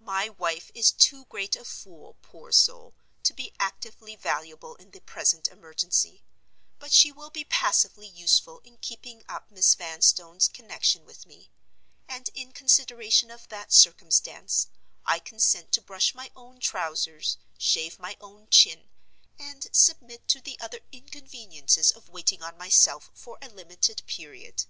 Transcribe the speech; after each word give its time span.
My 0.00 0.28
wife 0.28 0.72
is 0.74 0.90
too 0.90 1.24
great 1.26 1.54
a 1.54 1.64
fool, 1.64 2.16
poor 2.20 2.50
soul, 2.50 2.94
to 3.22 3.32
be 3.32 3.52
actively 3.60 4.16
valuable 4.16 4.74
in 4.74 4.90
the 4.90 4.98
present 5.00 5.46
emergency; 5.46 6.24
but 6.80 6.90
she 6.90 7.12
will 7.12 7.30
be 7.30 7.44
passively 7.44 8.08
useful 8.08 8.58
in 8.64 8.76
keeping 8.78 9.22
up 9.28 9.48
Miss 9.52 9.76
Vanstone's 9.76 10.48
connection 10.48 11.04
with 11.04 11.26
me—and, 11.26 12.28
in 12.34 12.50
consideration 12.50 13.30
of 13.30 13.46
that 13.48 13.72
circumstance, 13.72 14.66
I 15.04 15.20
consent 15.20 15.70
to 15.74 15.80
brush 15.80 16.12
my 16.12 16.32
own 16.34 16.58
trousers, 16.58 17.38
shave 17.56 18.00
my 18.00 18.16
own 18.20 18.48
chin, 18.48 18.90
and 19.38 19.68
submit 19.70 20.26
to 20.26 20.40
the 20.40 20.58
other 20.58 20.80
inconveniences 20.90 21.92
of 21.92 22.08
waiting 22.08 22.42
on 22.42 22.58
myself 22.58 23.12
for 23.14 23.38
a 23.40 23.48
limited 23.48 24.02
period. 24.08 24.64